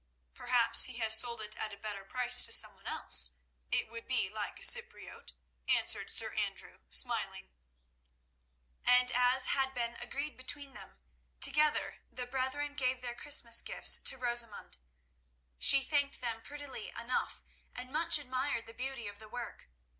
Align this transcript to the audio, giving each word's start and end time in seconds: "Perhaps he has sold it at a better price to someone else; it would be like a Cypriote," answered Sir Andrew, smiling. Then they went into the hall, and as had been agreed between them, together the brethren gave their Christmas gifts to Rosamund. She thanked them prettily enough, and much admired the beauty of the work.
"Perhaps 0.33 0.85
he 0.85 0.97
has 0.97 1.15
sold 1.15 1.41
it 1.41 1.55
at 1.57 1.71
a 1.75 1.77
better 1.77 2.03
price 2.03 2.43
to 2.43 2.51
someone 2.51 2.87
else; 2.87 3.33
it 3.69 3.87
would 3.87 4.07
be 4.07 4.31
like 4.31 4.59
a 4.59 4.63
Cypriote," 4.63 5.33
answered 5.67 6.09
Sir 6.09 6.33
Andrew, 6.33 6.79
smiling. 6.89 7.51
Then 8.83 8.85
they 8.87 8.93
went 8.93 9.01
into 9.11 9.13
the 9.13 9.19
hall, 9.19 9.29
and 9.29 9.35
as 9.37 9.45
had 9.49 9.73
been 9.75 9.93
agreed 9.97 10.37
between 10.37 10.73
them, 10.73 11.03
together 11.39 11.99
the 12.11 12.25
brethren 12.25 12.73
gave 12.73 13.01
their 13.03 13.13
Christmas 13.13 13.61
gifts 13.61 13.97
to 13.97 14.17
Rosamund. 14.17 14.79
She 15.59 15.83
thanked 15.83 16.19
them 16.19 16.41
prettily 16.41 16.89
enough, 16.99 17.43
and 17.75 17.91
much 17.93 18.17
admired 18.17 18.65
the 18.65 18.73
beauty 18.73 19.07
of 19.07 19.19
the 19.19 19.29
work. 19.29 19.69